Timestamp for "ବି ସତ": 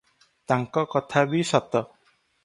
1.33-1.83